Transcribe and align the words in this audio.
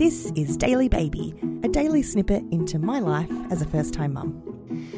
This 0.00 0.32
is 0.34 0.56
Daily 0.56 0.88
Baby, 0.88 1.34
a 1.62 1.68
daily 1.68 2.02
snippet 2.02 2.42
into 2.50 2.78
my 2.78 3.00
life 3.00 3.30
as 3.50 3.60
a 3.60 3.66
first 3.66 3.92
time 3.92 4.14
mum. 4.14 4.90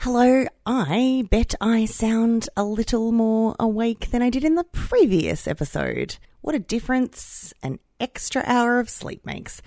Hello, 0.00 0.44
I 0.66 1.24
bet 1.30 1.54
I 1.62 1.86
sound 1.86 2.50
a 2.58 2.64
little 2.64 3.10
more 3.10 3.56
awake 3.58 4.10
than 4.10 4.20
I 4.20 4.28
did 4.28 4.44
in 4.44 4.56
the 4.56 4.64
previous 4.64 5.48
episode. 5.48 6.18
What 6.42 6.54
a 6.54 6.58
difference 6.58 7.54
an 7.62 7.78
extra 8.00 8.42
hour 8.44 8.78
of 8.78 8.90
sleep 8.90 9.24
makes. 9.24 9.62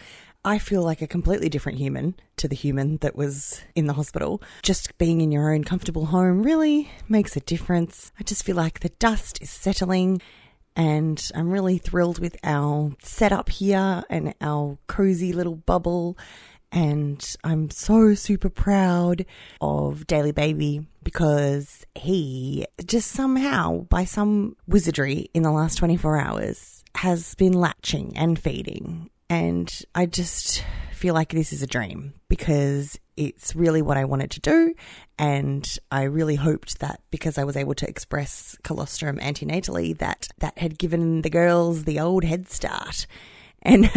I 0.45 0.59
feel 0.59 0.83
like 0.83 1.01
a 1.01 1.07
completely 1.07 1.49
different 1.49 1.79
human 1.79 2.13
to 2.37 2.47
the 2.47 2.55
human 2.55 2.97
that 2.97 3.15
was 3.15 3.61
in 3.73 3.87
the 3.87 3.93
hospital. 3.93 4.43
Just 4.61 4.95
being 4.99 5.21
in 5.21 5.31
your 5.31 5.51
own 5.51 5.63
comfortable 5.63 6.05
home 6.05 6.43
really 6.43 6.91
makes 7.09 7.35
a 7.35 7.39
difference. 7.39 8.11
I 8.19 8.23
just 8.23 8.43
feel 8.43 8.57
like 8.57 8.81
the 8.81 8.89
dust 8.89 9.41
is 9.41 9.49
settling 9.49 10.21
and 10.75 11.31
I'm 11.35 11.51
really 11.51 11.77
thrilled 11.77 12.19
with 12.19 12.37
our 12.43 12.93
setup 13.01 13.49
here 13.49 14.03
and 14.09 14.33
our 14.41 14.77
cozy 14.87 15.33
little 15.33 15.55
bubble. 15.55 16.17
And 16.71 17.23
I'm 17.43 17.69
so 17.69 18.15
super 18.15 18.49
proud 18.49 19.25
of 19.61 20.07
Daily 20.07 20.31
Baby 20.31 20.87
because 21.03 21.85
he 21.93 22.65
just 22.83 23.11
somehow, 23.11 23.81
by 23.89 24.05
some 24.05 24.55
wizardry 24.67 25.29
in 25.35 25.43
the 25.43 25.51
last 25.51 25.75
24 25.75 26.17
hours, 26.17 26.83
has 26.95 27.35
been 27.35 27.53
latching 27.53 28.13
and 28.15 28.39
feeding 28.39 29.11
and 29.33 29.81
I 29.95 30.05
just 30.05 30.63
feel 31.03 31.13
like 31.13 31.33
this 31.33 31.51
is 31.51 31.61
a 31.61 31.67
dream 31.67 32.13
because 32.29 32.97
it's 33.17 33.53
really 33.57 33.81
what 33.81 33.97
I 33.97 34.05
wanted 34.05 34.31
to 34.31 34.39
do. 34.39 34.73
And 35.19 35.77
I 35.91 36.03
really 36.03 36.35
hoped 36.35 36.79
that 36.79 37.01
because 37.11 37.37
I 37.37 37.43
was 37.43 37.57
able 37.57 37.73
to 37.75 37.89
express 37.89 38.57
colostrum 38.63 39.17
antenatally, 39.19 39.97
that 39.97 40.29
that 40.37 40.57
had 40.57 40.79
given 40.79 41.21
the 41.21 41.29
girls 41.29 41.83
the 41.83 41.99
old 41.99 42.23
head 42.23 42.47
start. 42.47 43.05
And, 43.63 43.89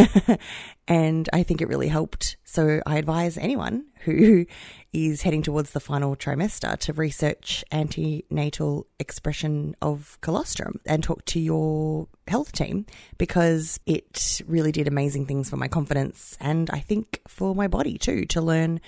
and 0.89 1.29
I 1.33 1.43
think 1.43 1.61
it 1.61 1.69
really 1.69 1.89
helped. 1.89 2.37
So 2.45 2.81
I 2.87 2.97
advise 2.97 3.37
anyone 3.37 3.87
who 4.05 4.47
is 4.93 5.23
heading 5.23 5.43
towards 5.43 5.73
the 5.73 5.81
final 5.81 6.17
trimester 6.17 6.79
to 6.79 6.93
research 6.95 7.65
antenatal 7.71 8.87
expression 8.99 9.77
of 9.83 10.19
colostrum 10.23 10.81
and 10.87 11.03
talk 11.03 11.25
to 11.27 11.41
your 11.41 12.09
health 12.29 12.53
team 12.53 12.87
because 13.19 13.79
it 13.85 14.41
really 14.47 14.73
did 14.73 14.89
amazing 14.89 15.27
things 15.27 15.51
for 15.51 15.57
my 15.57 15.69
confidence 15.69 16.37
and 16.41 16.71
I 16.71 16.81
think 16.81 17.21
for 17.29 17.55
my 17.55 17.69
body 17.69 17.99
too 17.99 18.25
to 18.27 18.41
learn 18.41 18.81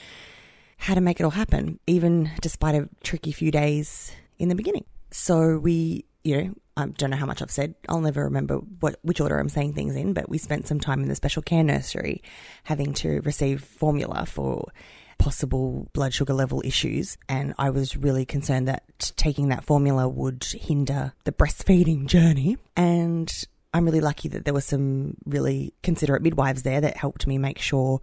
how 0.79 0.95
to 0.95 1.01
make 1.01 1.21
it 1.21 1.25
all 1.25 1.31
happen, 1.31 1.79
even 1.87 2.31
despite 2.41 2.75
a 2.75 2.89
tricky 3.03 3.33
few 3.33 3.51
days 3.51 4.13
in 4.39 4.49
the 4.49 4.55
beginning. 4.55 4.85
So 5.11 5.59
we, 5.59 6.05
you 6.23 6.37
know, 6.37 6.55
I 6.79 6.87
don't 6.87 7.11
know 7.11 7.17
how 7.17 7.27
much 7.27 7.43
I've 7.43 7.51
said. 7.51 7.75
I'll 7.89 8.01
never 8.01 8.23
remember 8.23 8.59
what 8.81 9.01
which 9.03 9.21
order 9.21 9.39
I'm 9.39 9.49
saying 9.49 9.73
things 9.73 9.97
in, 9.97 10.13
but 10.13 10.29
we 10.29 10.39
spent 10.39 10.69
some 10.69 10.79
time 10.79 11.03
in 11.03 11.09
the 11.09 11.17
special 11.17 11.43
care 11.43 11.65
nursery 11.65 12.23
having 12.65 12.93
to 12.95 13.21
receive 13.23 13.63
formula 13.63 14.25
for 14.27 14.71
possible 15.19 15.89
blood 15.93 16.15
sugar 16.15 16.33
level 16.33 16.63
issues. 16.65 17.19
And 17.29 17.53
I 17.59 17.71
was 17.71 17.97
really 17.97 18.25
concerned 18.25 18.69
that 18.69 19.13
taking 19.17 19.49
that 19.49 19.65
formula 19.65 20.09
would 20.09 20.45
hinder 20.45 21.15
the 21.25 21.33
breastfeeding 21.33 22.07
journey. 22.07 22.57
And 22.77 23.29
I'm 23.75 23.85
really 23.85 24.01
lucky 24.01 24.29
that 24.29 24.45
there 24.45 24.55
were 24.55 24.61
some 24.61 25.17
really 25.27 25.75
considerate 25.83 26.23
midwives 26.23 26.63
there 26.63 26.81
that 26.81 26.97
helped 26.97 27.27
me 27.27 27.39
make 27.39 27.59
sure 27.59 28.01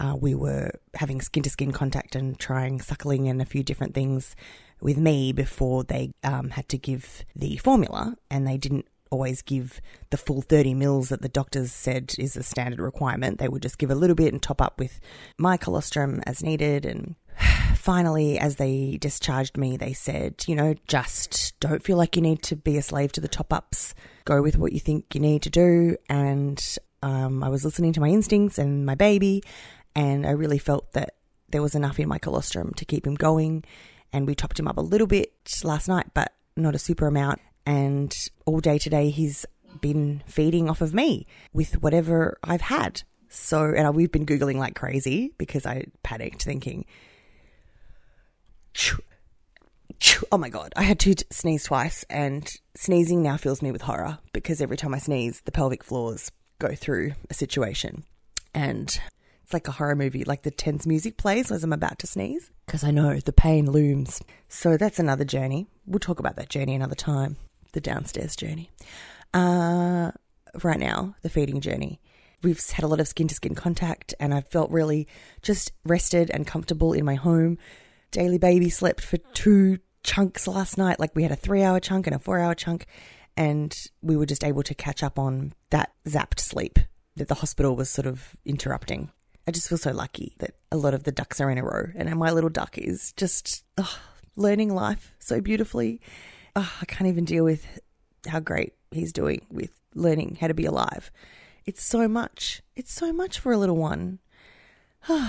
uh, 0.00 0.16
we 0.18 0.34
were 0.34 0.70
having 0.94 1.20
skin 1.20 1.42
to 1.42 1.50
skin 1.50 1.72
contact 1.72 2.14
and 2.14 2.38
trying 2.38 2.80
suckling 2.80 3.28
and 3.28 3.42
a 3.42 3.46
few 3.46 3.62
different 3.62 3.94
things 3.94 4.36
with 4.80 4.96
me 4.96 5.32
before 5.32 5.84
they 5.84 6.12
um, 6.22 6.50
had 6.50 6.68
to 6.68 6.78
give 6.78 7.24
the 7.34 7.56
formula. 7.56 8.16
And 8.30 8.46
they 8.46 8.56
didn't 8.58 8.86
always 9.10 9.42
give 9.42 9.80
the 10.10 10.16
full 10.16 10.42
30 10.42 10.74
mils 10.74 11.08
that 11.08 11.22
the 11.22 11.28
doctors 11.28 11.72
said 11.72 12.14
is 12.18 12.36
a 12.36 12.42
standard 12.42 12.80
requirement. 12.80 13.38
They 13.38 13.48
would 13.48 13.62
just 13.62 13.78
give 13.78 13.90
a 13.90 13.94
little 13.94 14.16
bit 14.16 14.32
and 14.32 14.42
top 14.42 14.60
up 14.60 14.78
with 14.78 15.00
my 15.36 15.56
colostrum 15.56 16.22
as 16.26 16.42
needed. 16.42 16.84
And 16.86 17.16
finally, 17.74 18.38
as 18.38 18.56
they 18.56 18.98
discharged 19.00 19.56
me, 19.56 19.76
they 19.76 19.92
said, 19.92 20.44
you 20.46 20.54
know, 20.54 20.74
just 20.86 21.58
don't 21.60 21.82
feel 21.82 21.96
like 21.96 22.16
you 22.16 22.22
need 22.22 22.42
to 22.44 22.56
be 22.56 22.76
a 22.76 22.82
slave 22.82 23.12
to 23.12 23.20
the 23.20 23.28
top 23.28 23.52
ups. 23.52 23.94
Go 24.24 24.42
with 24.42 24.58
what 24.58 24.72
you 24.72 24.80
think 24.80 25.14
you 25.14 25.20
need 25.20 25.42
to 25.42 25.50
do. 25.50 25.96
And 26.08 26.62
um, 27.02 27.42
I 27.42 27.48
was 27.48 27.64
listening 27.64 27.92
to 27.94 28.00
my 28.00 28.08
instincts 28.08 28.58
and 28.58 28.84
my 28.84 28.94
baby, 28.94 29.42
and 29.94 30.26
I 30.26 30.30
really 30.30 30.58
felt 30.58 30.92
that 30.92 31.14
there 31.48 31.62
was 31.62 31.74
enough 31.74 31.98
in 31.98 32.08
my 32.08 32.18
colostrum 32.18 32.72
to 32.74 32.84
keep 32.84 33.06
him 33.06 33.14
going. 33.14 33.64
And 34.12 34.26
we 34.26 34.34
topped 34.34 34.58
him 34.58 34.68
up 34.68 34.78
a 34.78 34.82
little 34.82 35.06
bit 35.06 35.32
last 35.62 35.88
night, 35.88 36.06
but 36.14 36.32
not 36.56 36.74
a 36.74 36.78
super 36.78 37.06
amount 37.06 37.40
and 37.68 38.14
all 38.46 38.60
day 38.60 38.78
today 38.78 39.10
he's 39.10 39.44
been 39.82 40.22
feeding 40.26 40.70
off 40.70 40.80
of 40.80 40.94
me 40.94 41.26
with 41.52 41.82
whatever 41.82 42.38
I've 42.42 42.62
had. 42.62 43.02
So, 43.28 43.74
and 43.76 43.94
we've 43.94 44.10
been 44.10 44.24
Googling 44.24 44.56
like 44.56 44.74
crazy 44.74 45.34
because 45.36 45.66
I 45.66 45.84
panicked 46.02 46.42
thinking, 46.42 46.86
oh 50.32 50.38
my 50.38 50.48
God, 50.48 50.72
I 50.76 50.82
had 50.82 50.98
to 51.00 51.14
sneeze 51.30 51.64
twice 51.64 52.06
and 52.08 52.50
sneezing 52.74 53.22
now 53.22 53.36
fills 53.36 53.60
me 53.60 53.70
with 53.70 53.82
horror 53.82 54.18
because 54.32 54.62
every 54.62 54.78
time 54.78 54.94
I 54.94 54.98
sneeze, 54.98 55.42
the 55.42 55.52
pelvic 55.52 55.84
floors 55.84 56.32
go 56.58 56.74
through 56.74 57.12
a 57.28 57.34
situation. 57.34 58.04
And 58.54 58.98
it's 59.48 59.54
like 59.54 59.66
a 59.66 59.72
horror 59.72 59.96
movie, 59.96 60.24
like 60.24 60.42
the 60.42 60.50
tense 60.50 60.86
music 60.86 61.16
plays 61.16 61.50
as 61.50 61.64
I'm 61.64 61.72
about 61.72 61.98
to 62.00 62.06
sneeze 62.06 62.50
because 62.66 62.84
I 62.84 62.90
know 62.90 63.18
the 63.18 63.32
pain 63.32 63.70
looms. 63.70 64.20
So 64.50 64.76
that's 64.76 64.98
another 64.98 65.24
journey. 65.24 65.68
We'll 65.86 66.00
talk 66.00 66.20
about 66.20 66.36
that 66.36 66.50
journey 66.50 66.74
another 66.74 66.94
time 66.94 67.38
the 67.72 67.80
downstairs 67.80 68.36
journey. 68.36 68.70
Uh, 69.32 70.10
right 70.62 70.78
now, 70.78 71.14
the 71.22 71.30
feeding 71.30 71.62
journey. 71.62 71.98
We've 72.42 72.62
had 72.68 72.84
a 72.84 72.88
lot 72.88 73.00
of 73.00 73.08
skin 73.08 73.26
to 73.28 73.34
skin 73.34 73.54
contact, 73.54 74.14
and 74.20 74.34
I've 74.34 74.48
felt 74.48 74.70
really 74.70 75.08
just 75.40 75.72
rested 75.82 76.30
and 76.30 76.46
comfortable 76.46 76.92
in 76.92 77.06
my 77.06 77.14
home. 77.14 77.56
Daily 78.10 78.36
baby 78.36 78.68
slept 78.68 79.00
for 79.00 79.16
two 79.16 79.78
chunks 80.02 80.46
last 80.46 80.76
night. 80.76 81.00
Like 81.00 81.16
we 81.16 81.22
had 81.22 81.32
a 81.32 81.36
three 81.36 81.62
hour 81.62 81.80
chunk 81.80 82.06
and 82.06 82.14
a 82.14 82.18
four 82.18 82.38
hour 82.38 82.54
chunk, 82.54 82.84
and 83.34 83.74
we 84.02 84.14
were 84.14 84.26
just 84.26 84.44
able 84.44 84.62
to 84.64 84.74
catch 84.74 85.02
up 85.02 85.18
on 85.18 85.54
that 85.70 85.92
zapped 86.06 86.38
sleep 86.38 86.78
that 87.16 87.28
the 87.28 87.36
hospital 87.36 87.74
was 87.74 87.88
sort 87.88 88.06
of 88.06 88.36
interrupting. 88.44 89.10
I 89.48 89.50
just 89.50 89.68
feel 89.68 89.78
so 89.78 89.92
lucky 89.92 90.34
that 90.38 90.52
a 90.70 90.76
lot 90.76 90.92
of 90.94 91.04
the 91.04 91.12
ducks 91.12 91.40
are 91.40 91.50
in 91.50 91.56
a 91.58 91.64
row, 91.64 91.86
and 91.94 92.14
my 92.16 92.30
little 92.30 92.50
duck 92.50 92.76
is 92.76 93.12
just 93.16 93.64
oh, 93.78 93.98
learning 94.36 94.74
life 94.74 95.14
so 95.18 95.40
beautifully 95.40 96.00
oh, 96.58 96.72
I 96.82 96.84
can't 96.86 97.08
even 97.08 97.24
deal 97.24 97.44
with 97.44 97.80
how 98.26 98.40
great 98.40 98.74
he's 98.90 99.12
doing 99.12 99.46
with 99.48 99.70
learning 99.94 100.38
how 100.40 100.48
to 100.48 100.54
be 100.54 100.64
alive. 100.64 101.10
It's 101.64 101.84
so 101.84 102.08
much. 102.08 102.62
It's 102.74 102.92
so 102.92 103.12
much 103.12 103.38
for 103.38 103.52
a 103.52 103.58
little 103.58 103.76
one. 103.76 104.18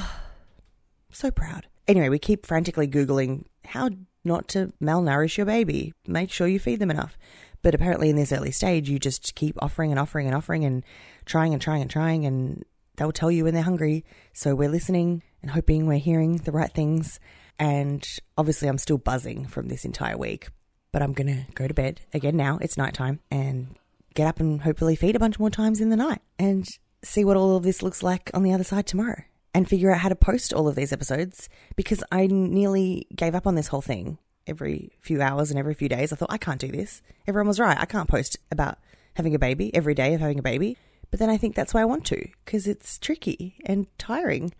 so 1.11 1.31
proud. 1.31 1.67
Anyway, 1.87 2.09
we 2.09 2.19
keep 2.19 2.45
frantically 2.45 2.87
Googling 2.87 3.45
how 3.65 3.89
not 4.23 4.47
to 4.49 4.73
malnourish 4.81 5.37
your 5.37 5.45
baby. 5.45 5.93
Make 6.07 6.31
sure 6.31 6.47
you 6.47 6.59
feed 6.59 6.79
them 6.79 6.91
enough. 6.91 7.17
But 7.61 7.75
apparently, 7.75 8.09
in 8.09 8.15
this 8.15 8.31
early 8.31 8.51
stage, 8.51 8.89
you 8.89 8.99
just 8.99 9.35
keep 9.35 9.61
offering 9.61 9.91
and 9.91 9.99
offering 9.99 10.27
and 10.27 10.35
offering 10.35 10.63
and 10.63 10.83
trying 11.25 11.53
and 11.53 11.61
trying 11.61 11.81
and 11.81 11.91
trying, 11.91 12.25
and 12.25 12.63
they'll 12.99 13.11
tell 13.11 13.31
you 13.31 13.45
when 13.45 13.53
they're 13.53 13.63
hungry. 13.63 14.05
So 14.33 14.53
we're 14.53 14.69
listening 14.69 15.23
and 15.41 15.51
hoping 15.51 15.87
we're 15.87 15.97
hearing 15.97 16.37
the 16.37 16.51
right 16.51 16.71
things. 16.71 17.19
And 17.57 18.07
obviously, 18.37 18.67
I'm 18.67 18.77
still 18.77 18.97
buzzing 18.97 19.45
from 19.45 19.67
this 19.67 19.85
entire 19.85 20.17
week, 20.17 20.49
but 20.91 21.01
I'm 21.01 21.13
going 21.13 21.27
to 21.27 21.51
go 21.53 21.67
to 21.67 21.73
bed 21.73 22.01
again 22.13 22.37
now. 22.37 22.59
It's 22.61 22.77
nighttime 22.77 23.19
and 23.31 23.75
get 24.13 24.27
up 24.27 24.39
and 24.39 24.61
hopefully 24.61 24.95
feed 24.95 25.15
a 25.15 25.19
bunch 25.19 25.39
more 25.39 25.49
times 25.49 25.81
in 25.81 25.89
the 25.89 25.95
night 25.95 26.21
and 26.37 26.67
see 27.03 27.23
what 27.23 27.37
all 27.37 27.55
of 27.55 27.63
this 27.63 27.81
looks 27.81 28.03
like 28.03 28.29
on 28.33 28.43
the 28.43 28.53
other 28.53 28.63
side 28.63 28.85
tomorrow 28.85 29.23
and 29.53 29.67
figure 29.67 29.91
out 29.91 29.99
how 29.99 30.09
to 30.09 30.15
post 30.15 30.53
all 30.53 30.67
of 30.67 30.75
these 30.75 30.93
episodes 30.93 31.49
because 31.75 32.03
I 32.11 32.27
nearly 32.27 33.07
gave 33.15 33.35
up 33.35 33.47
on 33.47 33.55
this 33.55 33.67
whole 33.67 33.81
thing 33.81 34.17
every 34.45 34.91
few 34.99 35.21
hours 35.21 35.49
and 35.49 35.59
every 35.59 35.73
few 35.73 35.87
days. 35.87 36.11
I 36.11 36.15
thought, 36.15 36.31
I 36.31 36.37
can't 36.37 36.59
do 36.59 36.67
this. 36.67 37.01
Everyone 37.27 37.47
was 37.47 37.59
right. 37.59 37.77
I 37.79 37.85
can't 37.85 38.09
post 38.09 38.37
about 38.51 38.77
having 39.15 39.35
a 39.35 39.39
baby 39.39 39.73
every 39.73 39.93
day 39.93 40.13
of 40.13 40.21
having 40.21 40.39
a 40.39 40.43
baby. 40.43 40.77
But 41.11 41.19
then 41.19 41.29
I 41.29 41.37
think 41.37 41.55
that's 41.55 41.73
why 41.73 41.81
I 41.81 41.85
want 41.85 42.05
to 42.07 42.27
because 42.45 42.67
it's 42.67 42.97
tricky 42.99 43.57
and 43.65 43.87
tiring 43.97 44.53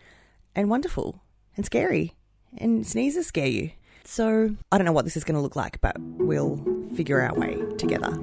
and 0.56 0.70
wonderful 0.70 1.22
and 1.56 1.66
scary 1.66 2.16
and 2.58 2.86
sneezes 2.86 3.28
scare 3.28 3.48
you. 3.48 3.72
So 4.04 4.56
I 4.72 4.78
don't 4.78 4.86
know 4.86 4.92
what 4.92 5.06
this 5.06 5.18
is 5.18 5.24
going 5.24 5.36
to 5.36 5.42
look 5.42 5.56
like, 5.56 5.80
but 5.82 5.96
we'll 6.00 6.64
figure 6.96 7.22
our 7.22 7.36
way 7.36 7.62
together. 7.78 8.18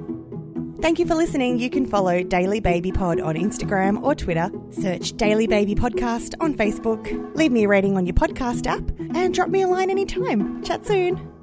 Thank 0.81 0.99
you 0.99 1.07
for 1.07 1.15
listening. 1.15 1.57
You 1.57 1.69
can 1.69 1.87
follow 1.87 2.21
Daily 2.21 2.59
Baby 2.59 2.91
Pod 2.91 3.19
on 3.19 3.35
Instagram 3.35 4.03
or 4.03 4.13
Twitter. 4.13 4.51
Search 4.69 5.13
Daily 5.13 5.47
Baby 5.47 5.73
Podcast 5.73 6.35
on 6.39 6.53
Facebook. 6.53 7.35
Leave 7.35 7.51
me 7.51 7.63
a 7.63 7.67
rating 7.67 7.97
on 7.97 8.05
your 8.05 8.13
podcast 8.13 8.67
app 8.67 8.87
and 9.15 9.33
drop 9.33 9.49
me 9.49 9.63
a 9.63 9.67
line 9.67 9.89
anytime. 9.89 10.63
Chat 10.63 10.85
soon. 10.85 11.36